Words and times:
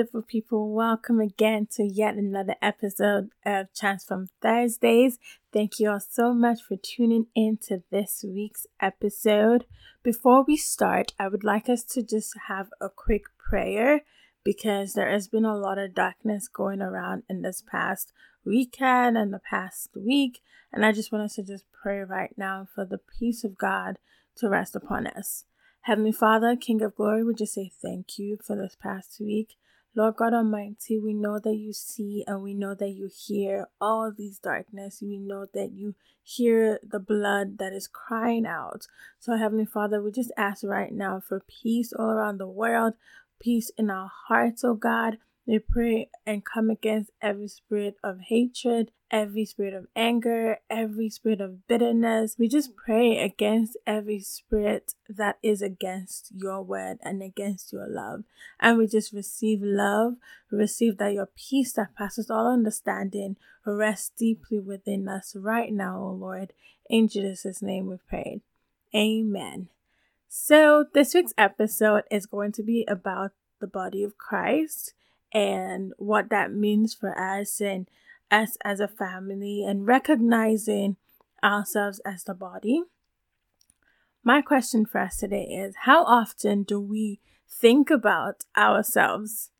Wonderful 0.00 0.22
people. 0.22 0.72
Welcome 0.72 1.20
again 1.20 1.68
to 1.72 1.84
yet 1.84 2.14
another 2.14 2.54
episode 2.62 3.32
of 3.44 3.66
Transform 3.74 4.28
Thursdays. 4.40 5.18
Thank 5.52 5.78
you 5.78 5.90
all 5.90 6.00
so 6.00 6.32
much 6.32 6.62
for 6.62 6.78
tuning 6.78 7.26
in 7.34 7.58
to 7.68 7.82
this 7.90 8.24
week's 8.26 8.66
episode. 8.80 9.66
Before 10.02 10.42
we 10.42 10.56
start, 10.56 11.12
I 11.18 11.28
would 11.28 11.44
like 11.44 11.68
us 11.68 11.84
to 11.84 12.02
just 12.02 12.32
have 12.48 12.70
a 12.80 12.88
quick 12.88 13.24
prayer 13.38 14.00
because 14.42 14.94
there 14.94 15.10
has 15.10 15.28
been 15.28 15.44
a 15.44 15.54
lot 15.54 15.76
of 15.76 15.94
darkness 15.94 16.48
going 16.48 16.80
around 16.80 17.24
in 17.28 17.42
this 17.42 17.62
past 17.70 18.10
weekend 18.42 19.18
and 19.18 19.34
the 19.34 19.38
past 19.50 19.90
week. 19.94 20.40
And 20.72 20.86
I 20.86 20.92
just 20.92 21.12
want 21.12 21.24
us 21.24 21.34
to 21.34 21.42
just 21.42 21.66
pray 21.72 21.98
right 21.98 22.32
now 22.38 22.66
for 22.74 22.86
the 22.86 23.00
peace 23.18 23.44
of 23.44 23.58
God 23.58 23.98
to 24.36 24.48
rest 24.48 24.74
upon 24.74 25.08
us. 25.08 25.44
Heavenly 25.82 26.12
Father, 26.12 26.56
King 26.56 26.80
of 26.80 26.96
glory, 26.96 27.22
we 27.22 27.34
just 27.34 27.52
say 27.52 27.70
thank 27.82 28.18
you 28.18 28.38
for 28.42 28.56
this 28.56 28.78
past 28.80 29.18
week. 29.20 29.56
Lord 29.96 30.16
God 30.16 30.34
Almighty, 30.34 31.00
we 31.00 31.14
know 31.14 31.40
that 31.40 31.56
you 31.56 31.72
see 31.72 32.22
and 32.26 32.42
we 32.42 32.54
know 32.54 32.74
that 32.74 32.90
you 32.90 33.10
hear 33.12 33.66
all 33.80 34.12
these 34.16 34.38
darkness. 34.38 35.02
We 35.02 35.18
know 35.18 35.46
that 35.52 35.72
you 35.72 35.96
hear 36.22 36.78
the 36.88 37.00
blood 37.00 37.58
that 37.58 37.72
is 37.72 37.88
crying 37.88 38.46
out. 38.46 38.86
So, 39.18 39.36
Heavenly 39.36 39.66
Father, 39.66 40.00
we 40.00 40.12
just 40.12 40.30
ask 40.36 40.62
right 40.62 40.92
now 40.92 41.20
for 41.20 41.42
peace 41.48 41.92
all 41.92 42.10
around 42.10 42.38
the 42.38 42.46
world, 42.46 42.94
peace 43.40 43.72
in 43.76 43.90
our 43.90 44.10
hearts, 44.28 44.62
oh 44.62 44.74
God. 44.74 45.18
We 45.46 45.58
pray 45.58 46.10
and 46.26 46.44
come 46.44 46.70
against 46.70 47.10
every 47.20 47.48
spirit 47.48 47.96
of 48.04 48.20
hatred, 48.28 48.92
every 49.10 49.44
spirit 49.44 49.74
of 49.74 49.86
anger, 49.96 50.58
every 50.68 51.10
spirit 51.10 51.40
of 51.40 51.66
bitterness. 51.66 52.36
We 52.38 52.46
just 52.46 52.76
pray 52.76 53.18
against 53.18 53.76
every 53.86 54.20
spirit 54.20 54.94
that 55.08 55.38
is 55.42 55.62
against 55.62 56.30
your 56.34 56.62
word 56.62 56.98
and 57.02 57.22
against 57.22 57.72
your 57.72 57.88
love. 57.88 58.24
And 58.60 58.78
we 58.78 58.86
just 58.86 59.12
receive 59.12 59.60
love, 59.62 60.16
We 60.50 60.58
receive 60.58 60.98
that 60.98 61.14
your 61.14 61.28
peace 61.34 61.72
that 61.72 61.96
passes 61.96 62.30
all 62.30 62.46
understanding 62.46 63.36
rests 63.64 64.12
deeply 64.16 64.60
within 64.60 65.08
us 65.08 65.34
right 65.34 65.72
now, 65.72 66.00
O 66.00 66.10
Lord. 66.10 66.52
In 66.88 67.08
Jesus' 67.08 67.62
name 67.62 67.86
we 67.86 67.96
pray. 68.08 68.40
Amen. 68.94 69.68
So, 70.28 70.84
this 70.92 71.14
week's 71.14 71.34
episode 71.36 72.04
is 72.10 72.26
going 72.26 72.52
to 72.52 72.62
be 72.62 72.84
about 72.86 73.32
the 73.60 73.66
body 73.66 74.04
of 74.04 74.16
Christ 74.16 74.94
and 75.32 75.92
what 75.98 76.30
that 76.30 76.52
means 76.52 76.94
for 76.94 77.18
us 77.18 77.60
and 77.60 77.88
us 78.30 78.56
as 78.64 78.80
a 78.80 78.88
family 78.88 79.64
and 79.64 79.86
recognizing 79.86 80.96
ourselves 81.42 82.00
as 82.04 82.24
the 82.24 82.34
body. 82.34 82.82
My 84.22 84.42
question 84.42 84.84
for 84.84 84.98
us 84.98 85.16
today 85.16 85.44
is 85.44 85.74
how 85.84 86.04
often 86.04 86.62
do 86.62 86.80
we 86.80 87.20
think 87.48 87.90
about 87.90 88.44
ourselves 88.56 89.50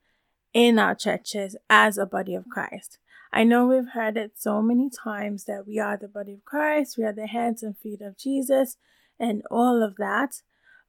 in 0.52 0.78
our 0.78 0.94
churches 0.94 1.56
as 1.68 1.96
a 1.96 2.06
body 2.06 2.34
of 2.34 2.48
Christ? 2.48 2.98
I 3.32 3.44
know 3.44 3.66
we've 3.66 3.92
heard 3.94 4.16
it 4.16 4.32
so 4.36 4.60
many 4.60 4.90
times 4.90 5.44
that 5.44 5.66
we 5.66 5.78
are 5.78 5.96
the 5.96 6.08
body 6.08 6.32
of 6.32 6.44
Christ, 6.44 6.98
we 6.98 7.04
are 7.04 7.12
the 7.12 7.28
hands 7.28 7.62
and 7.62 7.78
feet 7.78 8.02
of 8.02 8.18
Jesus, 8.18 8.76
and 9.18 9.42
all 9.50 9.82
of 9.82 9.96
that. 9.96 10.42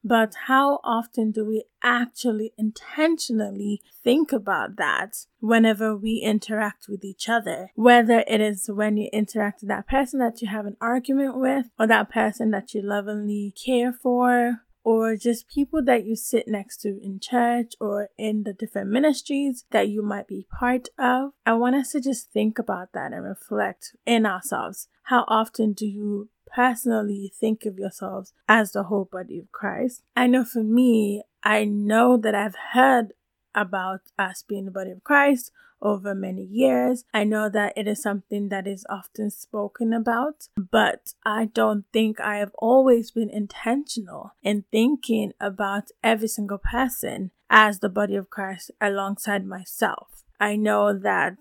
But 0.03 0.33
how 0.47 0.79
often 0.83 1.31
do 1.31 1.45
we 1.45 1.65
actually 1.83 2.53
intentionally 2.57 3.81
think 4.03 4.31
about 4.31 4.75
that 4.77 5.25
whenever 5.39 5.95
we 5.95 6.21
interact 6.23 6.87
with 6.89 7.03
each 7.03 7.29
other? 7.29 7.71
Whether 7.75 8.23
it 8.27 8.41
is 8.41 8.69
when 8.69 8.97
you 8.97 9.09
interact 9.13 9.61
with 9.61 9.69
that 9.69 9.87
person 9.87 10.19
that 10.19 10.41
you 10.41 10.47
have 10.47 10.65
an 10.65 10.77
argument 10.81 11.37
with, 11.37 11.67
or 11.79 11.87
that 11.87 12.09
person 12.09 12.51
that 12.51 12.73
you 12.73 12.81
lovingly 12.81 13.53
care 13.63 13.93
for, 13.93 14.61
or 14.83 15.15
just 15.15 15.47
people 15.47 15.83
that 15.85 16.05
you 16.05 16.15
sit 16.15 16.47
next 16.47 16.77
to 16.81 16.99
in 17.01 17.19
church 17.19 17.73
or 17.79 18.09
in 18.17 18.43
the 18.43 18.53
different 18.53 18.89
ministries 18.89 19.65
that 19.71 19.89
you 19.89 20.01
might 20.01 20.27
be 20.27 20.47
part 20.59 20.89
of. 20.97 21.31
I 21.45 21.53
want 21.53 21.75
us 21.75 21.91
to 21.91 22.01
just 22.01 22.31
think 22.31 22.57
about 22.57 22.93
that 22.93 23.13
and 23.13 23.23
reflect 23.23 23.95
in 24.05 24.25
ourselves. 24.25 24.87
How 25.03 25.25
often 25.27 25.73
do 25.73 25.85
you 25.85 26.29
personally 26.53 27.31
think 27.39 27.65
of 27.65 27.77
yourselves 27.77 28.33
as 28.47 28.71
the 28.71 28.83
whole 28.83 29.07
body 29.11 29.39
of 29.39 29.51
Christ. 29.51 30.03
I 30.15 30.27
know 30.27 30.43
for 30.43 30.63
me, 30.63 31.23
I 31.43 31.65
know 31.65 32.17
that 32.17 32.35
I've 32.35 32.55
heard 32.73 33.13
about 33.55 34.01
us 34.17 34.43
being 34.47 34.65
the 34.65 34.71
body 34.71 34.91
of 34.91 35.03
Christ 35.03 35.51
over 35.81 36.13
many 36.13 36.43
years. 36.43 37.05
I 37.13 37.23
know 37.23 37.49
that 37.49 37.73
it 37.75 37.87
is 37.87 38.01
something 38.01 38.49
that 38.49 38.67
is 38.67 38.85
often 38.89 39.31
spoken 39.31 39.93
about, 39.93 40.47
but 40.55 41.13
I 41.25 41.45
don't 41.45 41.85
think 41.91 42.19
I 42.19 42.37
have 42.37 42.51
always 42.57 43.11
been 43.11 43.29
intentional 43.29 44.33
in 44.43 44.65
thinking 44.71 45.33
about 45.39 45.85
every 46.03 46.27
single 46.27 46.59
person 46.59 47.31
as 47.49 47.79
the 47.79 47.89
body 47.89 48.15
of 48.15 48.29
Christ 48.29 48.71
alongside 48.79 49.45
myself. 49.45 50.23
I 50.39 50.55
know 50.55 50.97
that 50.97 51.39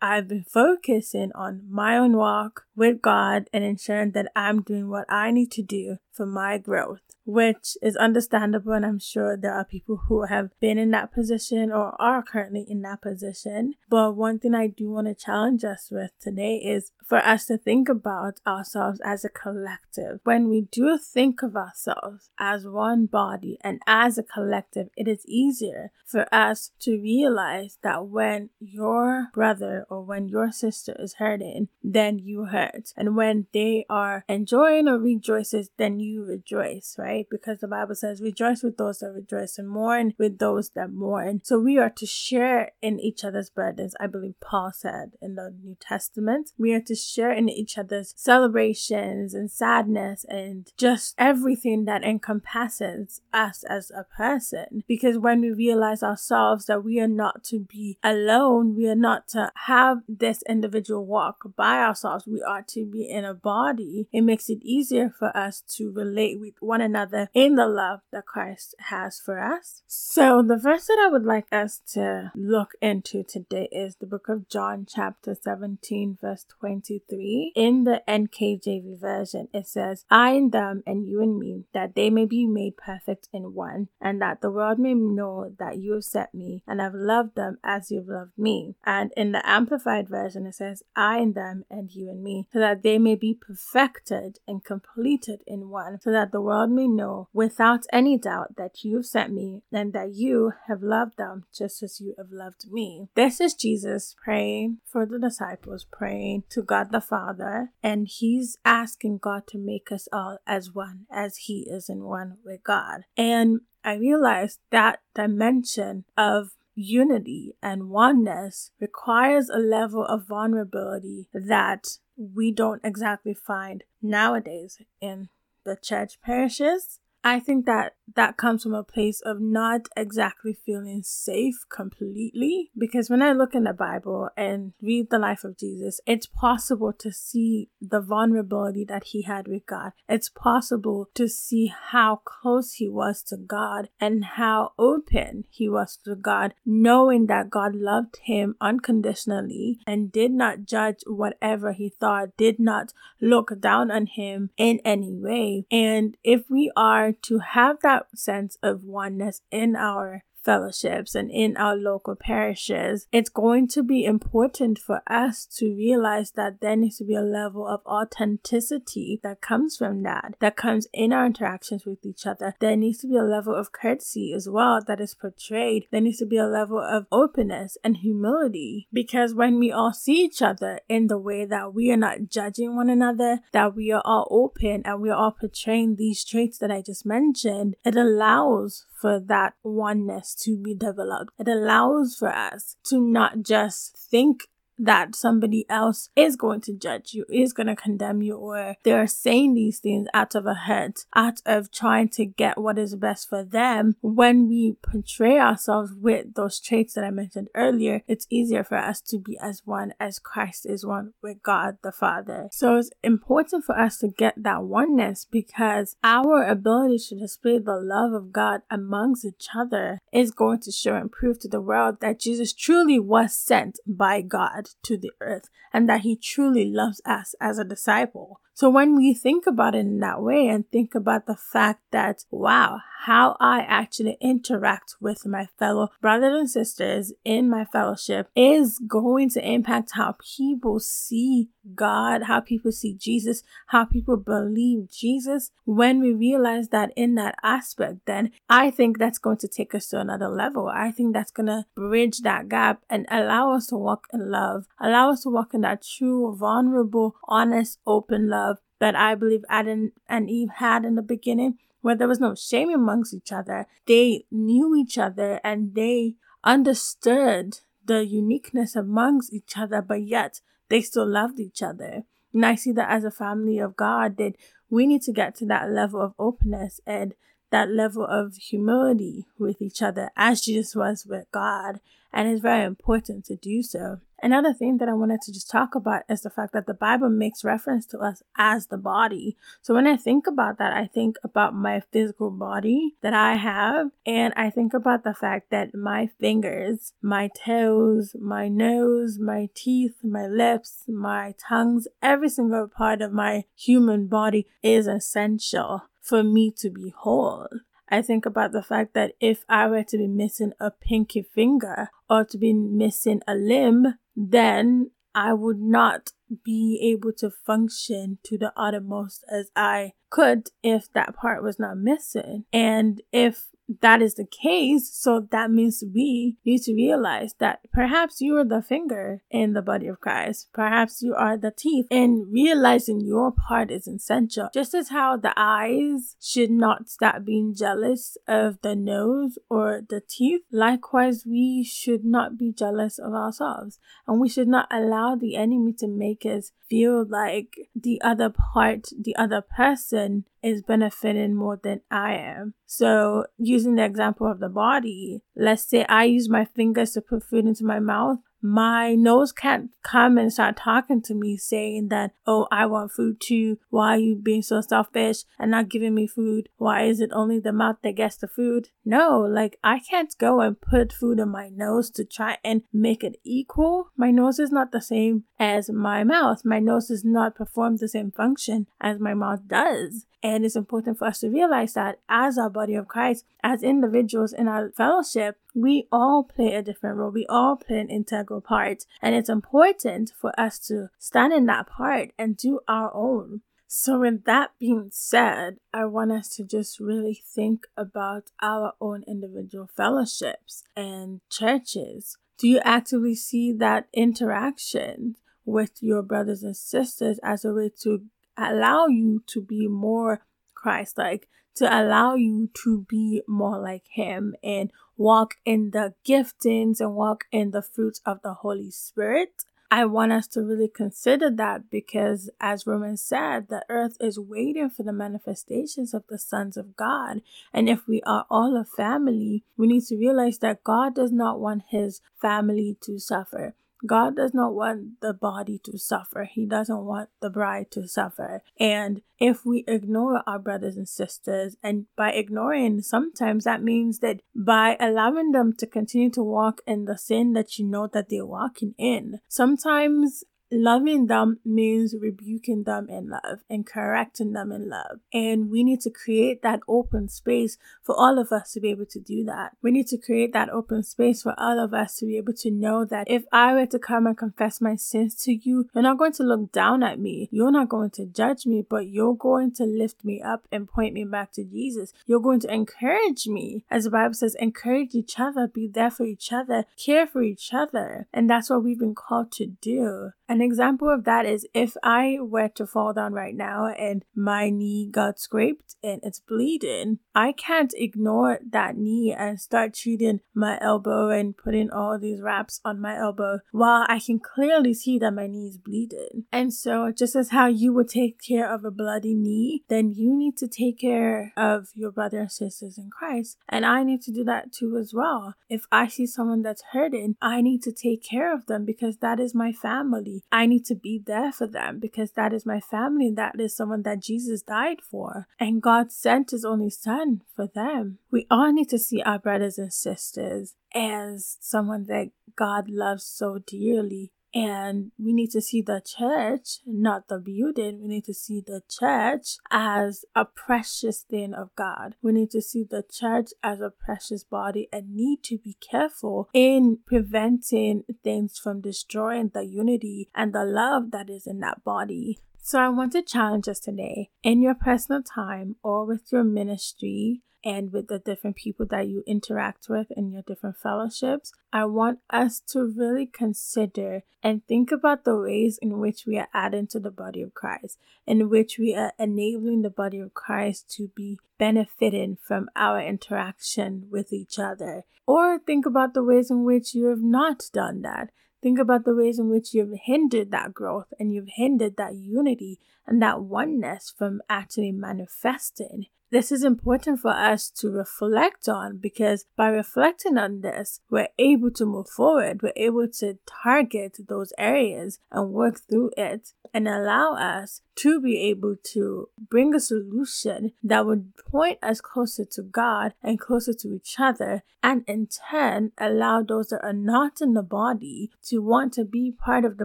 I've 0.00 0.26
been 0.26 0.44
focusing 0.44 1.30
on 1.34 1.62
my 1.70 1.96
own 1.96 2.16
walk 2.16 2.64
with 2.74 3.02
God 3.02 3.48
and 3.52 3.64
ensuring 3.64 4.12
that 4.12 4.30
I'm 4.34 4.62
doing 4.62 4.88
what 4.88 5.06
I 5.08 5.30
need 5.30 5.50
to 5.52 5.62
do 5.62 5.98
for 6.12 6.26
my 6.26 6.58
growth 6.58 7.00
which 7.24 7.76
is 7.82 7.96
understandable. 7.96 8.72
And 8.72 8.84
I'm 8.84 8.98
sure 8.98 9.36
there 9.36 9.54
are 9.54 9.64
people 9.64 10.02
who 10.08 10.24
have 10.24 10.50
been 10.60 10.78
in 10.78 10.90
that 10.90 11.12
position 11.12 11.70
or 11.70 12.00
are 12.00 12.22
currently 12.22 12.64
in 12.68 12.82
that 12.82 13.02
position. 13.02 13.74
But 13.88 14.16
one 14.16 14.38
thing 14.38 14.54
I 14.54 14.66
do 14.66 14.90
want 14.90 15.06
to 15.06 15.14
challenge 15.14 15.64
us 15.64 15.88
with 15.90 16.10
today 16.20 16.56
is 16.56 16.92
for 17.04 17.18
us 17.18 17.46
to 17.46 17.58
think 17.58 17.88
about 17.88 18.34
ourselves 18.46 19.00
as 19.04 19.24
a 19.24 19.28
collective. 19.28 20.20
When 20.24 20.48
we 20.48 20.62
do 20.62 20.98
think 20.98 21.42
of 21.42 21.56
ourselves 21.56 22.30
as 22.38 22.66
one 22.66 23.06
body 23.06 23.58
and 23.62 23.80
as 23.86 24.18
a 24.18 24.22
collective, 24.22 24.88
it 24.96 25.08
is 25.08 25.24
easier 25.26 25.92
for 26.06 26.26
us 26.32 26.70
to 26.80 27.00
realize 27.00 27.78
that 27.82 28.06
when 28.06 28.50
your 28.58 29.28
brother 29.32 29.86
or 29.88 30.02
when 30.02 30.28
your 30.28 30.52
sister 30.52 30.96
is 30.98 31.14
hurting, 31.14 31.68
then 31.82 32.18
you 32.18 32.46
hurt. 32.46 32.61
And 32.96 33.16
when 33.16 33.46
they 33.52 33.86
are 33.88 34.24
enjoying 34.28 34.88
or 34.88 34.98
rejoices, 34.98 35.70
then 35.76 36.00
you 36.00 36.24
rejoice, 36.24 36.96
right? 36.98 37.26
Because 37.30 37.60
the 37.60 37.68
Bible 37.68 37.94
says, 37.94 38.20
rejoice 38.20 38.62
with 38.62 38.76
those 38.76 38.98
that 38.98 39.12
rejoice 39.12 39.58
and 39.58 39.68
mourn 39.68 40.14
with 40.18 40.38
those 40.38 40.70
that 40.70 40.92
mourn. 40.92 41.40
So 41.44 41.58
we 41.58 41.78
are 41.78 41.90
to 41.90 42.06
share 42.06 42.72
in 42.80 43.00
each 43.00 43.24
other's 43.24 43.50
burdens, 43.50 43.94
I 44.00 44.06
believe 44.06 44.34
Paul 44.40 44.72
said 44.74 45.12
in 45.20 45.34
the 45.34 45.54
New 45.62 45.76
Testament. 45.80 46.52
We 46.58 46.74
are 46.74 46.80
to 46.80 46.94
share 46.94 47.32
in 47.32 47.48
each 47.48 47.78
other's 47.78 48.14
celebrations 48.16 49.34
and 49.34 49.50
sadness 49.50 50.24
and 50.28 50.70
just 50.76 51.14
everything 51.18 51.84
that 51.86 52.04
encompasses 52.04 53.20
us 53.32 53.64
as 53.64 53.90
a 53.90 54.04
person. 54.16 54.82
Because 54.86 55.18
when 55.18 55.40
we 55.40 55.50
realize 55.50 56.02
ourselves 56.02 56.66
that 56.66 56.84
we 56.84 57.00
are 57.00 57.08
not 57.08 57.44
to 57.44 57.60
be 57.60 57.98
alone, 58.02 58.74
we 58.76 58.88
are 58.88 58.94
not 58.94 59.28
to 59.28 59.50
have 59.66 59.98
this 60.08 60.42
individual 60.48 61.06
walk 61.06 61.42
by 61.56 61.78
ourselves, 61.78 62.26
we 62.26 62.42
are 62.42 62.51
to 62.60 62.84
be 62.84 63.08
in 63.08 63.24
a 63.24 63.34
body, 63.34 64.08
it 64.12 64.22
makes 64.22 64.48
it 64.48 64.58
easier 64.62 65.10
for 65.10 65.36
us 65.36 65.62
to 65.76 65.90
relate 65.90 66.38
with 66.38 66.54
one 66.60 66.80
another 66.80 67.28
in 67.34 67.54
the 67.54 67.66
love 67.66 68.00
that 68.12 68.26
Christ 68.26 68.74
has 68.78 69.20
for 69.20 69.38
us. 69.38 69.82
So, 69.86 70.42
the 70.42 70.56
verse 70.56 70.86
that 70.86 70.98
I 71.00 71.08
would 71.08 71.24
like 71.24 71.46
us 71.52 71.80
to 71.92 72.32
look 72.34 72.72
into 72.80 73.22
today 73.22 73.68
is 73.72 73.96
the 73.96 74.06
book 74.06 74.28
of 74.28 74.48
John, 74.48 74.86
chapter 74.88 75.34
17, 75.34 76.18
verse 76.20 76.44
23. 76.60 77.52
In 77.54 77.84
the 77.84 78.02
NKJV 78.08 79.00
version, 79.00 79.48
it 79.52 79.66
says, 79.66 80.04
I 80.10 80.32
in 80.32 80.50
them 80.50 80.82
and 80.86 81.06
you 81.06 81.20
in 81.22 81.38
me, 81.38 81.64
that 81.72 81.94
they 81.94 82.10
may 82.10 82.26
be 82.26 82.46
made 82.46 82.76
perfect 82.76 83.28
in 83.32 83.54
one, 83.54 83.88
and 84.00 84.20
that 84.20 84.40
the 84.40 84.50
world 84.50 84.78
may 84.78 84.94
know 84.94 85.54
that 85.58 85.78
you 85.78 85.94
have 85.94 86.04
sent 86.04 86.34
me 86.34 86.62
and 86.66 86.80
have 86.80 86.94
loved 86.94 87.34
them 87.34 87.58
as 87.64 87.90
you've 87.90 88.08
loved 88.08 88.36
me. 88.36 88.76
And 88.84 89.12
in 89.16 89.32
the 89.32 89.48
Amplified 89.48 90.08
version, 90.08 90.46
it 90.46 90.54
says, 90.54 90.82
I 90.94 91.18
in 91.18 91.32
them 91.32 91.64
and 91.70 91.90
you 91.90 92.10
in 92.10 92.22
me, 92.22 92.41
so 92.52 92.58
that 92.58 92.82
they 92.82 92.98
may 92.98 93.14
be 93.14 93.34
perfected 93.38 94.38
and 94.46 94.64
completed 94.64 95.42
in 95.46 95.68
one, 95.68 96.00
so 96.00 96.10
that 96.10 96.32
the 96.32 96.40
world 96.40 96.70
may 96.70 96.88
know 96.88 97.28
without 97.32 97.84
any 97.92 98.18
doubt 98.18 98.56
that 98.56 98.82
you 98.82 99.02
sent 99.02 99.32
me 99.32 99.62
and 99.72 99.92
that 99.92 100.14
you 100.14 100.52
have 100.68 100.82
loved 100.82 101.16
them 101.18 101.44
just 101.56 101.82
as 101.82 102.00
you 102.00 102.14
have 102.18 102.30
loved 102.30 102.64
me. 102.70 103.08
This 103.14 103.40
is 103.40 103.54
Jesus 103.54 104.14
praying 104.22 104.78
for 104.86 105.06
the 105.06 105.18
disciples, 105.18 105.86
praying 105.90 106.44
to 106.50 106.62
God 106.62 106.92
the 106.92 107.00
Father, 107.00 107.72
and 107.82 108.08
he's 108.08 108.56
asking 108.64 109.18
God 109.18 109.46
to 109.48 109.58
make 109.58 109.92
us 109.92 110.08
all 110.12 110.38
as 110.46 110.72
one 110.72 111.06
as 111.10 111.36
he 111.36 111.66
is 111.70 111.88
in 111.88 112.04
one 112.04 112.38
with 112.44 112.62
God. 112.64 113.02
And 113.16 113.60
I 113.84 113.94
realized 113.94 114.60
that 114.70 115.00
dimension 115.14 116.04
of 116.16 116.50
unity 116.74 117.54
and 117.62 117.90
oneness 117.90 118.70
requires 118.80 119.48
a 119.48 119.58
level 119.58 120.04
of 120.04 120.26
vulnerability 120.26 121.28
that 121.34 121.98
we 122.34 122.52
don't 122.52 122.80
exactly 122.84 123.34
find 123.34 123.84
nowadays 124.00 124.78
in 125.00 125.28
the 125.64 125.76
church 125.76 126.20
parishes 126.22 127.00
I 127.24 127.40
think 127.40 127.66
that 127.66 127.94
that 128.14 128.36
comes 128.36 128.62
from 128.62 128.74
a 128.74 128.82
place 128.82 129.20
of 129.24 129.40
not 129.40 129.88
exactly 129.96 130.56
feeling 130.66 131.02
safe 131.02 131.64
completely. 131.70 132.70
Because 132.76 133.08
when 133.08 133.22
I 133.22 133.32
look 133.32 133.54
in 133.54 133.64
the 133.64 133.72
Bible 133.72 134.28
and 134.36 134.72
read 134.82 135.10
the 135.10 135.18
life 135.18 135.44
of 135.44 135.58
Jesus, 135.58 136.00
it's 136.06 136.26
possible 136.26 136.92
to 136.98 137.12
see 137.12 137.70
the 137.80 138.00
vulnerability 138.00 138.84
that 138.88 139.04
he 139.04 139.22
had 139.22 139.48
with 139.48 139.66
God. 139.66 139.92
It's 140.08 140.28
possible 140.28 141.08
to 141.14 141.28
see 141.28 141.72
how 141.90 142.20
close 142.24 142.74
he 142.74 142.88
was 142.88 143.22
to 143.24 143.36
God 143.36 143.88
and 144.00 144.24
how 144.24 144.72
open 144.78 145.44
he 145.48 145.68
was 145.68 145.98
to 146.04 146.14
God, 146.14 146.54
knowing 146.66 147.26
that 147.26 147.50
God 147.50 147.74
loved 147.74 148.18
him 148.24 148.56
unconditionally 148.60 149.78
and 149.86 150.12
did 150.12 150.32
not 150.32 150.64
judge 150.64 150.98
whatever 151.06 151.72
he 151.72 151.88
thought, 151.88 152.36
did 152.36 152.58
not 152.58 152.92
look 153.20 153.60
down 153.60 153.90
on 153.90 154.06
him 154.06 154.50
in 154.56 154.80
any 154.84 155.14
way. 155.14 155.64
And 155.70 156.16
if 156.24 156.42
we 156.50 156.70
are 156.76 157.11
to 157.22 157.38
have 157.38 157.80
that 157.82 158.06
sense 158.18 158.56
of 158.62 158.84
oneness 158.84 159.42
in 159.50 159.76
our 159.76 160.24
fellowships 160.44 161.14
and 161.14 161.30
in 161.30 161.56
our 161.56 161.76
local 161.76 162.14
parishes, 162.14 163.06
it's 163.12 163.30
going 163.30 163.68
to 163.68 163.82
be 163.82 164.04
important 164.04 164.78
for 164.78 165.02
us 165.06 165.46
to 165.46 165.74
realize 165.74 166.32
that 166.32 166.60
there 166.60 166.76
needs 166.76 166.98
to 166.98 167.04
be 167.04 167.14
a 167.14 167.22
level 167.22 167.66
of 167.66 167.80
authenticity 167.86 169.20
that 169.22 169.40
comes 169.40 169.76
from 169.76 170.02
that, 170.02 170.34
that 170.40 170.56
comes 170.56 170.86
in 170.92 171.12
our 171.12 171.26
interactions 171.26 171.84
with 171.84 172.04
each 172.04 172.26
other. 172.26 172.54
There 172.60 172.76
needs 172.76 172.98
to 172.98 173.08
be 173.08 173.16
a 173.16 173.22
level 173.22 173.54
of 173.54 173.72
courtesy 173.72 174.32
as 174.34 174.48
well 174.48 174.80
that 174.86 175.00
is 175.00 175.14
portrayed. 175.14 175.86
There 175.90 176.00
needs 176.00 176.18
to 176.18 176.26
be 176.26 176.36
a 176.36 176.46
level 176.46 176.78
of 176.78 177.06
openness 177.10 177.76
and 177.84 177.98
humility 177.98 178.88
because 178.92 179.34
when 179.34 179.58
we 179.58 179.70
all 179.72 179.92
see 179.92 180.24
each 180.24 180.42
other 180.42 180.80
in 180.88 181.06
the 181.06 181.18
way 181.18 181.44
that 181.44 181.74
we 181.74 181.90
are 181.90 181.96
not 181.96 182.28
judging 182.28 182.76
one 182.76 182.90
another, 182.90 183.40
that 183.52 183.74
we 183.74 183.90
are 183.92 184.02
all 184.04 184.28
open 184.30 184.82
and 184.84 185.00
we 185.00 185.10
are 185.10 185.16
all 185.16 185.32
portraying 185.32 185.96
these 185.96 186.24
traits 186.24 186.58
that 186.58 186.70
I 186.70 186.82
just 186.82 187.06
mentioned, 187.06 187.76
it 187.84 187.96
allows 187.96 188.86
for 189.02 189.18
that 189.18 189.54
oneness 189.64 190.32
to 190.36 190.56
be 190.56 190.74
developed. 190.76 191.32
It 191.36 191.48
allows 191.48 192.14
for 192.14 192.28
us 192.28 192.76
to 192.84 193.00
not 193.00 193.42
just 193.42 193.96
think 193.96 194.44
that 194.82 195.14
somebody 195.14 195.64
else 195.68 196.10
is 196.16 196.36
going 196.36 196.60
to 196.62 196.72
judge 196.72 197.14
you, 197.14 197.24
is 197.30 197.52
going 197.52 197.68
to 197.68 197.76
condemn 197.76 198.20
you, 198.20 198.36
or 198.36 198.76
they're 198.82 199.06
saying 199.06 199.54
these 199.54 199.78
things 199.78 200.08
out 200.12 200.34
of 200.34 200.44
a 200.44 200.54
hurt, 200.54 201.06
out 201.14 201.40
of 201.46 201.70
trying 201.70 202.08
to 202.08 202.24
get 202.24 202.58
what 202.58 202.78
is 202.78 202.96
best 202.96 203.28
for 203.28 203.44
them. 203.44 203.96
When 204.00 204.48
we 204.48 204.76
portray 204.82 205.38
ourselves 205.38 205.92
with 205.94 206.34
those 206.34 206.58
traits 206.58 206.94
that 206.94 207.04
I 207.04 207.10
mentioned 207.10 207.48
earlier, 207.54 208.02
it's 208.08 208.26
easier 208.28 208.64
for 208.64 208.76
us 208.76 209.00
to 209.02 209.18
be 209.18 209.38
as 209.40 209.62
one 209.64 209.94
as 210.00 210.18
Christ 210.18 210.66
is 210.66 210.84
one 210.84 211.14
with 211.22 211.42
God 211.42 211.78
the 211.82 211.92
Father. 211.92 212.48
So 212.50 212.76
it's 212.76 212.90
important 213.04 213.64
for 213.64 213.78
us 213.78 213.98
to 213.98 214.08
get 214.08 214.34
that 214.36 214.64
oneness 214.64 215.26
because 215.30 215.96
our 216.02 216.44
ability 216.44 216.98
to 217.08 217.18
display 217.18 217.58
the 217.58 217.76
love 217.76 218.12
of 218.12 218.32
God 218.32 218.62
amongst 218.70 219.24
each 219.24 219.48
other 219.56 220.00
is 220.12 220.32
going 220.32 220.60
to 220.60 220.72
show 220.72 220.96
and 220.96 221.12
prove 221.12 221.38
to 221.40 221.48
the 221.48 221.60
world 221.60 222.00
that 222.00 222.18
Jesus 222.18 222.52
truly 222.52 222.98
was 222.98 223.32
sent 223.32 223.78
by 223.86 224.20
God 224.20 224.70
to 224.84 224.96
the 224.96 225.12
earth 225.20 225.48
and 225.72 225.88
that 225.88 226.00
he 226.02 226.16
truly 226.16 226.70
loves 226.70 227.00
us 227.04 227.34
as 227.40 227.58
a 227.58 227.64
disciple. 227.64 228.40
So 228.54 228.68
when 228.68 228.96
we 228.96 229.14
think 229.14 229.46
about 229.46 229.74
it 229.74 229.78
in 229.78 230.00
that 230.00 230.22
way 230.22 230.46
and 230.46 230.70
think 230.70 230.94
about 230.94 231.26
the 231.26 231.36
fact 231.36 231.80
that, 231.90 232.24
wow, 232.30 232.80
how 233.06 233.36
I 233.40 233.60
actually 233.60 234.18
interact 234.20 234.94
with 235.00 235.26
my 235.26 235.46
fellow 235.58 235.88
brothers 236.00 236.38
and 236.38 236.50
sisters 236.50 237.12
in 237.24 237.48
my 237.48 237.64
fellowship 237.64 238.28
is 238.36 238.78
going 238.86 239.30
to 239.30 239.44
impact 239.44 239.92
how 239.94 240.16
people 240.36 240.80
see 240.80 241.48
God, 241.74 242.24
how 242.24 242.40
people 242.40 242.72
see 242.72 242.94
Jesus, 242.94 243.42
how 243.68 243.86
people 243.86 244.16
believe 244.16 244.90
Jesus. 244.90 245.50
When 245.64 246.00
we 246.00 246.12
realize 246.12 246.68
that 246.68 246.92
in 246.94 247.14
that 247.16 247.36
aspect, 247.42 248.00
then 248.06 248.32
I 248.48 248.70
think 248.70 248.98
that's 248.98 249.18
going 249.18 249.38
to 249.38 249.48
take 249.48 249.74
us 249.74 249.88
to 249.88 249.98
another 250.00 250.28
level. 250.28 250.68
I 250.68 250.90
think 250.90 251.14
that's 251.14 251.32
going 251.32 251.46
to 251.46 251.64
bridge 251.74 252.18
that 252.18 252.48
gap 252.48 252.82
and 252.90 253.06
allow 253.10 253.54
us 253.54 253.66
to 253.68 253.76
walk 253.76 254.06
in 254.12 254.30
love, 254.30 254.61
allow 254.80 255.10
us 255.10 255.22
to 255.22 255.30
walk 255.30 255.54
in 255.54 255.60
that 255.62 255.82
true, 255.82 256.34
vulnerable, 256.36 257.16
honest, 257.28 257.78
open 257.86 258.28
love 258.28 258.58
that 258.78 258.96
I 258.96 259.14
believe 259.14 259.44
Adam 259.48 259.92
and 260.08 260.28
Eve 260.28 260.50
had 260.56 260.84
in 260.84 260.96
the 260.96 261.02
beginning 261.02 261.58
where 261.82 261.96
there 261.96 262.08
was 262.08 262.20
no 262.20 262.34
shame 262.34 262.70
amongst 262.70 263.12
each 263.12 263.32
other. 263.32 263.66
They 263.86 264.24
knew 264.30 264.74
each 264.74 264.98
other 264.98 265.40
and 265.44 265.74
they 265.74 266.14
understood 266.44 267.58
the 267.84 268.06
uniqueness 268.06 268.74
amongst 268.74 269.32
each 269.32 269.56
other, 269.56 269.82
but 269.82 270.02
yet 270.02 270.40
they 270.68 270.80
still 270.80 271.06
loved 271.06 271.38
each 271.38 271.62
other. 271.62 272.04
And 272.32 272.46
I 272.46 272.54
see 272.54 272.72
that 272.72 272.90
as 272.90 273.04
a 273.04 273.10
family 273.10 273.58
of 273.58 273.76
God, 273.76 274.16
that 274.16 274.34
we 274.70 274.86
need 274.86 275.02
to 275.02 275.12
get 275.12 275.34
to 275.36 275.46
that 275.46 275.70
level 275.70 276.00
of 276.00 276.14
openness 276.18 276.80
and 276.86 277.14
that 277.50 277.68
level 277.68 278.06
of 278.06 278.36
humility 278.36 279.26
with 279.38 279.60
each 279.60 279.82
other 279.82 280.10
as 280.16 280.40
Jesus 280.40 280.74
was 280.74 281.04
with 281.06 281.26
God. 281.30 281.80
And 282.12 282.28
it's 282.28 282.40
very 282.40 282.64
important 282.64 283.26
to 283.26 283.36
do 283.36 283.62
so. 283.62 284.00
Another 284.24 284.54
thing 284.54 284.78
that 284.78 284.88
I 284.88 284.92
wanted 284.92 285.20
to 285.22 285.32
just 285.32 285.50
talk 285.50 285.74
about 285.74 286.04
is 286.08 286.20
the 286.20 286.30
fact 286.30 286.52
that 286.52 286.66
the 286.66 286.74
Bible 286.74 287.08
makes 287.08 287.42
reference 287.42 287.86
to 287.86 287.98
us 287.98 288.22
as 288.36 288.68
the 288.68 288.78
body. 288.78 289.36
So 289.62 289.74
when 289.74 289.88
I 289.88 289.96
think 289.96 290.28
about 290.28 290.58
that, 290.58 290.72
I 290.72 290.86
think 290.86 291.16
about 291.24 291.56
my 291.56 291.82
physical 291.92 292.30
body 292.30 292.94
that 293.02 293.14
I 293.14 293.34
have, 293.34 293.88
and 294.06 294.32
I 294.36 294.48
think 294.48 294.74
about 294.74 295.02
the 295.02 295.12
fact 295.12 295.50
that 295.50 295.74
my 295.74 296.08
fingers, 296.20 296.92
my 297.02 297.30
toes, 297.44 298.14
my 298.20 298.48
nose, 298.48 299.18
my 299.18 299.48
teeth, 299.54 299.96
my 300.04 300.28
lips, 300.28 300.84
my 300.86 301.34
tongues, 301.48 301.88
every 302.00 302.28
single 302.28 302.68
part 302.68 303.02
of 303.02 303.12
my 303.12 303.44
human 303.56 304.06
body 304.06 304.46
is 304.62 304.86
essential 304.86 305.82
for 306.00 306.22
me 306.22 306.52
to 306.58 306.70
be 306.70 306.94
whole. 306.96 307.48
I 307.88 308.00
think 308.00 308.24
about 308.24 308.52
the 308.52 308.62
fact 308.62 308.94
that 308.94 309.12
if 309.20 309.44
I 309.48 309.66
were 309.66 309.82
to 309.82 309.98
be 309.98 310.06
missing 310.06 310.52
a 310.58 310.70
pinky 310.70 311.22
finger 311.22 311.90
or 312.08 312.24
to 312.24 312.38
be 312.38 312.54
missing 312.54 313.20
a 313.28 313.34
limb, 313.34 313.98
then 314.16 314.90
I 315.14 315.34
would 315.34 315.60
not 315.60 316.10
be 316.44 316.80
able 316.82 317.12
to 317.18 317.30
function 317.30 318.18
to 318.24 318.38
the 318.38 318.52
uttermost 318.56 319.24
as 319.30 319.50
I 319.54 319.92
could 320.10 320.48
if 320.62 320.90
that 320.92 321.14
part 321.14 321.42
was 321.42 321.58
not 321.58 321.76
missing. 321.76 322.44
And 322.52 323.02
if 323.12 323.48
that 323.80 324.02
is 324.02 324.14
the 324.14 324.26
case, 324.26 324.90
so 324.92 325.26
that 325.30 325.50
means 325.50 325.82
we 325.94 326.36
need 326.44 326.62
to 326.62 326.74
realize 326.74 327.34
that 327.38 327.60
perhaps 327.72 328.20
you 328.20 328.36
are 328.36 328.44
the 328.44 328.62
finger 328.62 329.22
in 329.30 329.52
the 329.52 329.62
body 329.62 329.86
of 329.86 330.00
Christ, 330.00 330.48
perhaps 330.52 331.02
you 331.02 331.14
are 331.14 331.36
the 331.36 331.50
teeth, 331.50 331.86
and 331.90 332.32
realizing 332.32 333.00
your 333.00 333.32
part 333.32 333.70
is 333.70 333.86
essential. 333.86 334.48
Just 334.52 334.74
as 334.74 334.88
how 334.88 335.16
the 335.16 335.32
eyes 335.36 336.16
should 336.20 336.50
not 336.50 336.88
stop 336.88 337.24
being 337.24 337.54
jealous 337.54 338.16
of 338.26 338.60
the 338.62 338.74
nose 338.74 339.38
or 339.48 339.82
the 339.88 340.00
teeth, 340.00 340.42
likewise, 340.50 341.24
we 341.26 341.64
should 341.64 342.04
not 342.04 342.38
be 342.38 342.52
jealous 342.52 342.98
of 342.98 343.12
ourselves, 343.14 343.78
and 344.06 344.20
we 344.20 344.28
should 344.28 344.48
not 344.48 344.68
allow 344.70 345.14
the 345.14 345.36
enemy 345.36 345.72
to 345.78 345.86
make 345.86 346.24
us 346.24 346.52
feel 346.68 347.04
like 347.06 347.54
the 347.74 348.00
other 348.02 348.30
part, 348.30 348.88
the 348.98 349.14
other 349.16 349.40
person 349.42 350.24
is 350.42 350.62
benefiting 350.62 351.34
more 351.34 351.60
than 351.62 351.80
I 351.90 352.14
am. 352.14 352.54
So, 352.66 353.26
using 353.38 353.76
the 353.76 353.84
example 353.84 354.30
of 354.30 354.40
the 354.40 354.48
body, 354.48 355.22
let's 355.36 355.64
say 355.64 355.84
I 355.88 356.04
use 356.04 356.28
my 356.28 356.44
fingers 356.44 356.92
to 356.92 357.00
put 357.00 357.24
food 357.24 357.46
into 357.46 357.64
my 357.64 357.78
mouth 357.78 358.18
my 358.42 358.96
nose 358.96 359.30
can't 359.30 359.70
come 359.84 360.18
and 360.18 360.32
start 360.32 360.56
talking 360.56 361.00
to 361.02 361.14
me 361.14 361.36
saying 361.36 361.88
that, 361.88 362.10
oh, 362.26 362.48
I 362.50 362.66
want 362.66 362.90
food 362.90 363.20
too. 363.20 363.58
Why 363.70 363.94
are 363.94 363.98
you 363.98 364.16
being 364.16 364.42
so 364.42 364.60
selfish 364.60 365.22
and 365.38 365.52
not 365.52 365.68
giving 365.68 365.94
me 365.94 366.08
food? 366.08 366.48
Why 366.56 366.82
is 366.82 367.00
it 367.00 367.10
only 367.12 367.38
the 367.38 367.52
mouth 367.52 367.76
that 367.84 367.92
gets 367.92 368.16
the 368.16 368.26
food? 368.26 368.70
No, 368.84 369.20
like 369.20 369.58
I 369.62 369.78
can't 369.78 370.12
go 370.18 370.40
and 370.40 370.60
put 370.60 370.92
food 370.92 371.20
in 371.20 371.28
my 371.28 371.50
nose 371.50 371.88
to 371.92 372.04
try 372.04 372.38
and 372.44 372.62
make 372.72 373.04
it 373.04 373.16
equal. 373.22 373.92
My 373.96 374.10
nose 374.10 374.40
is 374.40 374.50
not 374.50 374.72
the 374.72 374.82
same 374.82 375.22
as 375.42 375.68
my 375.68 376.04
mouth. 376.04 376.44
My 376.44 376.60
nose 376.60 376.86
does 376.86 377.04
not 377.04 377.34
perform 377.34 377.76
the 377.76 377.88
same 377.88 378.12
function 378.12 378.68
as 378.80 379.00
my 379.00 379.12
mouth 379.12 379.48
does. 379.48 380.06
And 380.22 380.44
it's 380.44 380.54
important 380.54 380.98
for 380.98 381.06
us 381.06 381.18
to 381.18 381.30
realize 381.30 381.74
that 381.74 381.98
as 382.08 382.38
our 382.38 382.48
body 382.48 382.76
of 382.76 382.86
Christ, 382.86 383.24
as 383.42 383.64
individuals 383.64 384.32
in 384.32 384.46
our 384.46 384.70
fellowship, 384.70 385.38
we 385.52 385.88
all 385.90 386.22
play 386.22 386.54
a 386.54 386.62
different 386.62 386.96
role. 386.96 387.10
We 387.10 387.26
all 387.26 387.56
play 387.56 387.80
an 387.80 387.90
integral 387.90 388.40
part. 388.40 388.84
And 389.02 389.16
it's 389.16 389.28
important 389.28 390.12
for 390.16 390.32
us 390.38 390.60
to 390.68 390.90
stand 391.00 391.32
in 391.32 391.46
that 391.46 391.66
part 391.66 392.12
and 392.16 392.36
do 392.36 392.60
our 392.68 392.94
own. 392.94 393.40
So, 393.66 394.00
with 394.00 394.24
that 394.26 394.50
being 394.60 394.90
said, 394.92 395.56
I 395.72 395.86
want 395.86 396.12
us 396.12 396.36
to 396.36 396.44
just 396.44 396.78
really 396.78 397.20
think 397.34 397.66
about 397.76 398.24
our 398.40 398.74
own 398.80 399.02
individual 399.08 399.68
fellowships 399.74 400.62
and 400.76 401.20
churches. 401.30 402.18
Do 402.38 402.48
you 402.48 402.60
actively 402.64 403.14
see 403.14 403.52
that 403.54 403.88
interaction 403.94 405.16
with 405.44 405.82
your 405.82 406.02
brothers 406.02 406.42
and 406.42 406.56
sisters 406.56 407.18
as 407.22 407.44
a 407.44 407.52
way 407.52 407.70
to 407.82 408.02
allow 408.36 408.86
you 408.86 409.22
to 409.26 409.40
be 409.40 409.66
more 409.68 410.24
Christ 410.54 410.98
like, 410.98 411.28
to 411.56 411.66
allow 411.66 412.14
you 412.14 412.50
to 412.62 412.86
be 412.88 413.22
more 413.26 413.60
like 413.60 413.84
Him 413.92 414.34
and 414.42 414.70
walk 414.96 415.34
in 415.44 415.70
the 415.72 415.94
giftings 416.06 416.80
and 416.80 416.94
walk 416.94 417.24
in 417.32 417.50
the 417.50 417.62
fruits 417.62 418.00
of 418.06 418.22
the 418.22 418.34
Holy 418.34 418.70
Spirit. 418.70 419.44
I 419.70 419.86
want 419.86 420.12
us 420.12 420.26
to 420.28 420.42
really 420.42 420.68
consider 420.68 421.30
that 421.30 421.70
because, 421.70 422.28
as 422.38 422.66
Romans 422.66 423.00
said, 423.00 423.48
the 423.48 423.64
earth 423.70 423.96
is 424.00 424.18
waiting 424.18 424.68
for 424.68 424.82
the 424.82 424.92
manifestations 424.92 425.94
of 425.94 426.04
the 426.10 426.18
sons 426.18 426.58
of 426.58 426.76
God. 426.76 427.22
And 427.54 427.70
if 427.70 427.88
we 427.88 428.02
are 428.02 428.26
all 428.30 428.54
a 428.58 428.66
family, 428.66 429.44
we 429.56 429.66
need 429.66 429.84
to 429.84 429.96
realize 429.96 430.40
that 430.40 430.62
God 430.62 430.94
does 430.94 431.10
not 431.10 431.40
want 431.40 431.62
his 431.70 432.02
family 432.20 432.76
to 432.82 432.98
suffer. 432.98 433.54
God 433.84 434.16
does 434.16 434.32
not 434.32 434.54
want 434.54 435.00
the 435.00 435.12
body 435.12 435.60
to 435.64 435.78
suffer. 435.78 436.24
He 436.24 436.46
doesn't 436.46 436.84
want 436.84 437.10
the 437.20 437.30
bride 437.30 437.70
to 437.72 437.88
suffer. 437.88 438.42
And 438.58 439.02
if 439.18 439.44
we 439.44 439.64
ignore 439.66 440.22
our 440.26 440.38
brothers 440.38 440.76
and 440.76 440.88
sisters, 440.88 441.56
and 441.62 441.86
by 441.96 442.12
ignoring, 442.12 442.82
sometimes 442.82 443.44
that 443.44 443.62
means 443.62 444.00
that 444.00 444.20
by 444.34 444.76
allowing 444.78 445.32
them 445.32 445.52
to 445.58 445.66
continue 445.66 446.10
to 446.10 446.22
walk 446.22 446.60
in 446.66 446.84
the 446.84 446.98
sin 446.98 447.32
that 447.32 447.58
you 447.58 447.66
know 447.66 447.88
that 447.92 448.08
they're 448.08 448.26
walking 448.26 448.74
in, 448.78 449.20
sometimes 449.28 450.24
loving 450.52 451.06
them 451.06 451.38
means 451.44 451.94
rebuking 451.98 452.64
them 452.64 452.88
in 452.88 453.08
love 453.08 453.40
and 453.48 453.66
correcting 453.66 454.32
them 454.32 454.52
in 454.52 454.68
love. 454.68 455.00
And 455.12 455.50
we 455.50 455.64
need 455.64 455.80
to 455.82 455.90
create 455.90 456.42
that 456.42 456.60
open 456.68 457.08
space 457.08 457.58
for 457.82 457.98
all 457.98 458.18
of 458.18 458.30
us 458.30 458.52
to 458.52 458.60
be 458.60 458.70
able 458.70 458.86
to 458.86 459.00
do 459.00 459.24
that. 459.24 459.56
We 459.62 459.70
need 459.70 459.88
to 459.88 459.96
create 459.96 460.32
that 460.34 460.50
open 460.50 460.82
space 460.82 461.22
for 461.22 461.34
all 461.38 461.58
of 461.58 461.72
us 461.72 461.96
to 461.96 462.06
be 462.06 462.16
able 462.16 462.34
to 462.34 462.50
know 462.50 462.84
that 462.84 463.10
if 463.10 463.24
I 463.32 463.54
were 463.54 463.66
to 463.66 463.78
come 463.78 464.06
and 464.06 464.16
confess 464.16 464.60
my 464.60 464.76
sins 464.76 465.14
to 465.22 465.32
you, 465.32 465.68
you're 465.74 465.82
not 465.82 465.98
going 465.98 466.12
to 466.12 466.22
look 466.22 466.52
down 466.52 466.82
at 466.82 466.98
me. 466.98 467.28
You're 467.32 467.50
not 467.50 467.68
going 467.68 467.90
to 467.90 468.06
judge 468.06 468.46
me, 468.46 468.64
but 468.68 468.88
you're 468.88 469.14
going 469.14 469.52
to 469.52 469.64
lift 469.64 470.04
me 470.04 470.20
up 470.20 470.46
and 470.52 470.68
point 470.68 470.94
me 470.94 471.04
back 471.04 471.32
to 471.32 471.44
Jesus. 471.44 471.92
You're 472.06 472.20
going 472.20 472.40
to 472.40 472.52
encourage 472.52 473.26
me. 473.26 473.64
As 473.70 473.84
the 473.84 473.90
Bible 473.90 474.14
says, 474.14 474.36
encourage 474.38 474.94
each 474.94 475.18
other, 475.18 475.46
be 475.46 475.68
there 475.68 475.90
for 475.90 476.04
each 476.04 476.32
other, 476.32 476.64
care 476.76 477.06
for 477.06 477.22
each 477.22 477.54
other. 477.54 478.06
And 478.12 478.28
that's 478.28 478.50
what 478.50 478.62
we've 478.62 478.78
been 478.78 478.94
called 478.94 479.32
to 479.32 479.46
do. 479.46 480.12
An 480.32 480.40
example 480.40 480.88
of 480.88 481.04
that 481.04 481.26
is 481.26 481.46
if 481.52 481.76
I 481.82 482.16
were 482.18 482.48
to 482.54 482.66
fall 482.66 482.94
down 482.94 483.12
right 483.12 483.34
now 483.34 483.66
and 483.66 484.02
my 484.14 484.48
knee 484.48 484.88
got 484.90 485.18
scraped 485.18 485.76
and 485.82 486.00
it's 486.02 486.20
bleeding, 486.20 487.00
I 487.14 487.32
can't 487.32 487.74
ignore 487.76 488.38
that 488.50 488.74
knee 488.74 489.12
and 489.12 489.38
start 489.38 489.74
treating 489.74 490.20
my 490.32 490.58
elbow 490.58 491.10
and 491.10 491.36
putting 491.36 491.70
all 491.70 491.98
these 491.98 492.22
wraps 492.22 492.62
on 492.64 492.80
my 492.80 492.96
elbow 492.96 493.40
while 493.50 493.84
I 493.90 494.00
can 494.00 494.20
clearly 494.20 494.72
see 494.72 494.98
that 495.00 495.12
my 495.12 495.26
knee 495.26 495.48
is 495.48 495.58
bleeding. 495.58 496.24
And 496.32 496.54
so, 496.54 496.90
just 496.90 497.14
as 497.14 497.28
how 497.28 497.48
you 497.48 497.74
would 497.74 497.90
take 497.90 498.18
care 498.18 498.50
of 498.50 498.64
a 498.64 498.70
bloody 498.70 499.12
knee, 499.12 499.64
then 499.68 499.92
you 499.92 500.16
need 500.16 500.38
to 500.38 500.48
take 500.48 500.80
care 500.80 501.34
of 501.36 501.68
your 501.74 501.92
brothers 501.92 502.20
and 502.20 502.32
sisters 502.32 502.78
in 502.78 502.88
Christ. 502.88 503.36
And 503.50 503.66
I 503.66 503.82
need 503.82 504.00
to 504.04 504.10
do 504.10 504.24
that 504.24 504.50
too 504.50 504.78
as 504.78 504.94
well. 504.94 505.34
If 505.50 505.66
I 505.70 505.88
see 505.88 506.06
someone 506.06 506.40
that's 506.40 506.64
hurting, 506.72 507.16
I 507.20 507.42
need 507.42 507.62
to 507.64 507.72
take 507.72 508.02
care 508.02 508.32
of 508.32 508.46
them 508.46 508.64
because 508.64 508.96
that 509.02 509.20
is 509.20 509.34
my 509.34 509.52
family. 509.52 510.21
I 510.30 510.46
need 510.46 510.64
to 510.66 510.74
be 510.74 510.98
there 511.04 511.32
for 511.32 511.46
them 511.46 511.78
because 511.78 512.12
that 512.12 512.32
is 512.32 512.46
my 512.46 512.60
family. 512.60 513.08
and 513.08 513.18
That 513.18 513.38
is 513.38 513.54
someone 513.54 513.82
that 513.82 514.00
Jesus 514.00 514.42
died 514.42 514.80
for. 514.80 515.26
And 515.38 515.62
God 515.62 515.92
sent 515.92 516.30
his 516.30 516.44
only 516.44 516.70
son 516.70 517.22
for 517.34 517.46
them. 517.46 517.98
We 518.10 518.26
all 518.30 518.52
need 518.52 518.68
to 518.70 518.78
see 518.78 519.02
our 519.02 519.18
brothers 519.18 519.58
and 519.58 519.72
sisters 519.72 520.54
as 520.74 521.36
someone 521.40 521.84
that 521.84 522.10
God 522.36 522.68
loves 522.68 523.04
so 523.04 523.38
dearly 523.38 524.12
and 524.34 524.92
we 524.98 525.12
need 525.12 525.30
to 525.32 525.40
see 525.40 525.62
the 525.62 525.82
church, 525.84 526.60
not 526.66 527.08
the 527.08 527.18
building. 527.18 527.82
We 527.82 527.88
need 527.88 528.04
to 528.04 528.14
see 528.14 528.42
the 528.44 528.62
church 528.68 529.36
as 529.50 530.04
a 530.14 530.24
precious 530.24 531.02
thing 531.02 531.34
of 531.34 531.54
God. 531.56 531.96
We 532.02 532.12
need 532.12 532.30
to 532.30 532.42
see 532.42 532.64
the 532.68 532.82
church 532.90 533.30
as 533.42 533.60
a 533.60 533.70
precious 533.70 534.24
body 534.24 534.68
and 534.72 534.94
need 534.94 535.22
to 535.24 535.38
be 535.38 535.56
careful 535.60 536.28
in 536.32 536.78
preventing 536.86 537.84
things 538.02 538.38
from 538.38 538.60
destroying 538.60 539.30
the 539.34 539.44
unity 539.44 540.08
and 540.14 540.32
the 540.32 540.44
love 540.44 540.90
that 540.92 541.10
is 541.10 541.26
in 541.26 541.40
that 541.40 541.64
body. 541.64 542.18
So 542.44 542.58
I 542.58 542.68
want 542.70 542.92
to 542.92 543.02
challenge 543.02 543.46
us 543.48 543.60
today 543.60 544.10
in 544.22 544.42
your 544.42 544.54
personal 544.54 545.02
time 545.02 545.56
or 545.62 545.86
with 545.86 546.10
your 546.10 546.24
ministry 546.24 547.22
and 547.44 547.72
with 547.72 547.88
the 547.88 547.98
different 547.98 548.36
people 548.36 548.66
that 548.66 548.88
you 548.88 549.02
interact 549.06 549.68
with 549.68 549.88
in 549.96 550.10
your 550.10 550.22
different 550.22 550.56
fellowships, 550.56 551.32
I 551.52 551.64
want 551.64 551.98
us 552.10 552.40
to 552.48 552.60
really 552.64 553.06
consider 553.06 554.02
and 554.22 554.46
think 554.46 554.70
about 554.70 555.04
the 555.04 555.16
ways 555.16 555.58
in 555.60 555.78
which 555.78 556.04
we 556.06 556.18
are 556.18 556.28
adding 556.32 556.66
to 556.68 556.80
the 556.80 556.90
body 556.90 557.22
of 557.22 557.34
Christ, 557.34 557.78
in 558.06 558.28
which 558.28 558.58
we 558.58 558.74
are 558.74 558.92
enabling 558.98 559.62
the 559.62 559.70
body 559.70 559.98
of 559.98 560.14
Christ 560.14 560.70
to 560.76 560.88
be 560.94 561.18
benefiting 561.38 562.18
from 562.22 562.48
our 562.54 562.80
interaction 562.80 563.88
with 563.90 564.12
each 564.12 564.38
other. 564.38 564.84
Or 565.06 565.38
think 565.38 565.66
about 565.66 565.94
the 565.94 566.04
ways 566.04 566.30
in 566.30 566.44
which 566.44 566.74
you 566.74 566.86
have 566.86 567.02
not 567.02 567.42
done 567.52 567.82
that. 567.82 568.10
Think 568.42 568.58
about 568.58 568.84
the 568.84 568.94
ways 568.94 569.18
in 569.18 569.28
which 569.28 569.54
you've 569.54 569.76
hindered 569.84 570.32
that 570.32 570.52
growth 570.52 570.92
and 570.98 571.12
you've 571.12 571.28
hindered 571.36 571.76
that 571.76 571.94
unity 571.94 572.58
and 572.86 573.00
that 573.02 573.22
oneness 573.22 573.92
from 573.96 574.20
actually 574.28 574.72
manifesting. 574.72 575.86
This 576.10 576.30
is 576.30 576.44
important 576.44 577.00
for 577.00 577.10
us 577.10 577.48
to 577.52 577.70
reflect 577.70 578.46
on 578.46 578.76
because 578.76 579.24
by 579.34 579.48
reflecting 579.48 580.18
on 580.18 580.42
this, 580.42 580.80
we're 580.90 581.08
able 581.18 581.50
to 581.52 581.64
move 581.64 581.88
forward. 581.88 582.42
We're 582.42 582.52
able 582.54 582.88
to 582.98 583.18
target 583.26 583.96
those 584.08 584.34
areas 584.36 584.98
and 585.10 585.32
work 585.32 585.60
through 585.66 585.92
it 585.96 586.34
and 586.52 586.68
allow 586.68 587.14
us 587.14 587.62
to 587.76 588.00
be 588.00 588.20
able 588.20 588.56
to 588.62 589.08
bring 589.30 589.54
a 589.54 589.60
solution 589.60 590.52
that 590.62 590.84
would 590.84 591.16
point 591.16 591.58
us 591.62 591.80
closer 591.80 592.26
to 592.26 592.42
God 592.42 592.92
and 593.02 593.18
closer 593.18 593.54
to 593.54 593.72
each 593.74 593.96
other, 593.98 594.42
and 594.62 594.84
in 594.86 595.08
turn 595.30 595.72
allow 595.78 596.22
those 596.22 596.48
that 596.48 596.62
are 596.62 596.74
not 596.74 597.22
in 597.22 597.32
the 597.32 597.42
body 597.42 598.10
to 598.24 598.38
want 598.40 598.74
to 598.74 598.84
be 598.84 599.10
part 599.10 599.46
of 599.46 599.56
the 599.56 599.64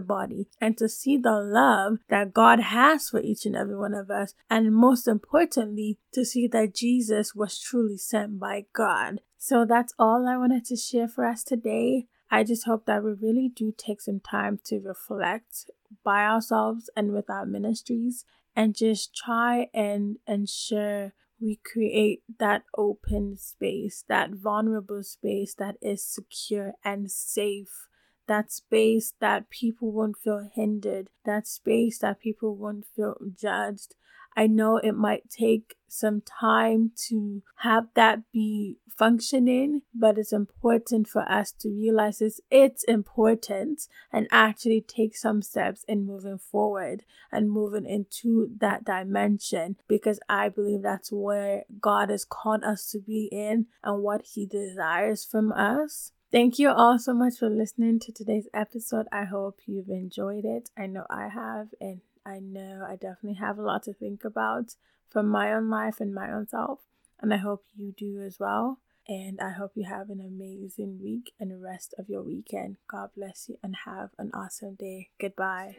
body 0.00 0.48
and 0.60 0.78
to 0.78 0.88
see 0.88 1.18
the 1.18 1.38
love 1.38 1.98
that 2.08 2.32
God 2.32 2.60
has 2.60 3.07
for 3.10 3.20
each 3.20 3.46
and 3.46 3.56
every 3.56 3.76
one 3.76 3.94
of 3.94 4.10
us, 4.10 4.34
and 4.50 4.74
most 4.74 5.08
importantly, 5.08 5.98
to 6.12 6.24
see 6.24 6.46
that 6.48 6.74
Jesus 6.74 7.34
was 7.34 7.58
truly 7.58 7.96
sent 7.96 8.38
by 8.38 8.66
God. 8.72 9.20
So 9.36 9.64
that's 9.64 9.94
all 9.98 10.26
I 10.28 10.36
wanted 10.36 10.64
to 10.66 10.76
share 10.76 11.08
for 11.08 11.24
us 11.24 11.44
today. 11.44 12.06
I 12.30 12.44
just 12.44 12.66
hope 12.66 12.86
that 12.86 13.02
we 13.02 13.12
really 13.12 13.48
do 13.48 13.72
take 13.76 14.00
some 14.00 14.20
time 14.20 14.60
to 14.64 14.78
reflect 14.78 15.70
by 16.04 16.24
ourselves 16.24 16.90
and 16.96 17.12
with 17.12 17.30
our 17.30 17.46
ministries 17.46 18.24
and 18.54 18.74
just 18.74 19.14
try 19.14 19.68
and 19.72 20.16
ensure 20.26 21.12
we 21.40 21.60
create 21.64 22.22
that 22.38 22.64
open 22.76 23.36
space, 23.36 24.04
that 24.08 24.30
vulnerable 24.30 25.02
space 25.02 25.54
that 25.54 25.76
is 25.80 26.04
secure 26.04 26.72
and 26.84 27.10
safe, 27.10 27.86
that 28.28 28.52
space 28.52 29.14
that 29.20 29.50
people 29.50 29.90
won't 29.90 30.16
feel 30.16 30.48
hindered, 30.54 31.10
that 31.24 31.46
space 31.46 31.98
that 31.98 32.20
people 32.20 32.54
won't 32.54 32.86
feel 32.94 33.16
judged, 33.34 33.94
I 34.38 34.46
know 34.46 34.76
it 34.76 34.92
might 34.92 35.28
take 35.28 35.74
some 35.88 36.20
time 36.20 36.92
to 37.08 37.42
have 37.56 37.88
that 37.94 38.30
be 38.30 38.76
functioning, 38.88 39.82
but 39.92 40.16
it's 40.16 40.32
important 40.32 41.08
for 41.08 41.22
us 41.28 41.50
to 41.58 41.68
realize 41.68 42.20
it's, 42.20 42.40
it's 42.48 42.84
important 42.84 43.88
and 44.12 44.28
actually 44.30 44.80
take 44.80 45.16
some 45.16 45.42
steps 45.42 45.84
in 45.88 46.06
moving 46.06 46.38
forward 46.38 47.04
and 47.32 47.50
moving 47.50 47.84
into 47.84 48.50
that 48.60 48.84
dimension 48.84 49.74
because 49.88 50.20
I 50.28 50.50
believe 50.50 50.82
that's 50.82 51.10
where 51.10 51.64
God 51.80 52.10
has 52.10 52.24
called 52.24 52.62
us 52.62 52.88
to 52.92 53.00
be 53.00 53.28
in 53.32 53.66
and 53.82 54.04
what 54.04 54.22
He 54.34 54.46
desires 54.46 55.24
from 55.24 55.50
us. 55.50 56.12
Thank 56.30 56.58
you 56.58 56.68
all 56.68 56.98
so 56.98 57.14
much 57.14 57.38
for 57.38 57.48
listening 57.48 58.00
to 58.00 58.12
today's 58.12 58.48
episode. 58.52 59.06
I 59.10 59.24
hope 59.24 59.60
you've 59.64 59.88
enjoyed 59.88 60.44
it. 60.44 60.68
I 60.76 60.86
know 60.86 61.06
I 61.08 61.28
have, 61.28 61.68
and 61.80 62.02
I 62.26 62.38
know 62.38 62.84
I 62.86 62.96
definitely 62.96 63.38
have 63.40 63.56
a 63.56 63.62
lot 63.62 63.84
to 63.84 63.94
think 63.94 64.26
about 64.26 64.74
from 65.08 65.28
my 65.28 65.54
own 65.54 65.70
life 65.70 66.00
and 66.00 66.14
my 66.14 66.30
own 66.30 66.46
self. 66.46 66.80
And 67.18 67.32
I 67.32 67.38
hope 67.38 67.64
you 67.74 67.94
do 67.96 68.20
as 68.20 68.38
well. 68.38 68.78
And 69.08 69.40
I 69.40 69.52
hope 69.52 69.72
you 69.74 69.84
have 69.84 70.10
an 70.10 70.20
amazing 70.20 71.00
week 71.02 71.32
and 71.40 71.50
the 71.50 71.56
rest 71.56 71.94
of 71.98 72.10
your 72.10 72.22
weekend. 72.22 72.76
God 72.90 73.08
bless 73.16 73.48
you 73.48 73.56
and 73.62 73.74
have 73.86 74.10
an 74.18 74.30
awesome 74.34 74.74
day. 74.74 75.08
Goodbye. 75.18 75.76